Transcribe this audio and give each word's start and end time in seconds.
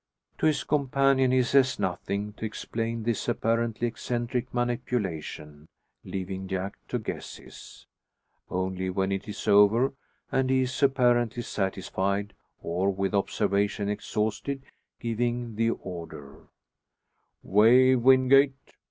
To 0.39 0.47
his 0.47 0.63
companion 0.63 1.29
he 1.29 1.43
says 1.43 1.77
nothing 1.77 2.33
to 2.33 2.43
explain 2.43 3.03
this 3.03 3.27
apparently 3.29 3.85
eccentric 3.87 4.51
manipulation, 4.51 5.67
leaving 6.03 6.47
Jack 6.47 6.77
to 6.87 6.97
guesses. 6.97 7.85
Only 8.49 8.89
when 8.89 9.11
it 9.11 9.27
is 9.27 9.47
over, 9.47 9.93
and 10.31 10.49
he 10.49 10.61
is 10.63 10.81
apparently 10.81 11.43
satisfied, 11.43 12.33
or 12.63 12.89
with 12.89 13.13
observation 13.13 13.89
exhausted, 13.89 14.63
giving 14.99 15.53
the 15.55 15.69
order, 15.69 16.47
"Way, 17.43 17.95
Wingate! 17.95 18.55